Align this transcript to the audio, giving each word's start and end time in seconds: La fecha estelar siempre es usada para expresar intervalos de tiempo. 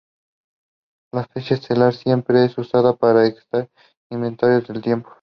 La 1.13 1.25
fecha 1.25 1.53
estelar 1.53 1.93
siempre 1.93 2.43
es 2.43 2.57
usada 2.57 2.95
para 2.95 3.27
expresar 3.27 3.69
intervalos 4.09 4.67
de 4.69 4.81
tiempo. 4.81 5.09